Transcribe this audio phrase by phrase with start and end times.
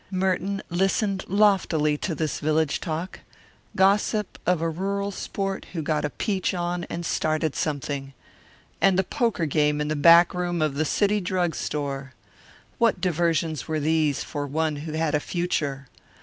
[0.09, 3.19] Merton listened loftily to this village talk,
[3.75, 8.15] gossip of a rural sport who got a peach on and started something
[8.81, 12.13] And the poker game in the back room of the City Drug Store!
[12.79, 15.87] What diversions were these for one who had a future?